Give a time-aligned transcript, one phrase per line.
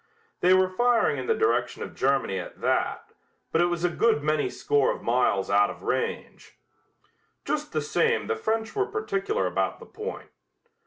[0.39, 3.11] They were firing in the direction of Germany at that,
[3.51, 6.57] but it was a good many score of miles out of range.
[7.45, 10.31] Just the same the French were particular about the point.